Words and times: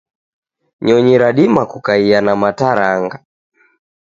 Nyonyi 0.85 1.13
radima 1.17 1.63
kukaia 1.71 2.19
na 2.21 2.33
mataranga. 2.41 3.17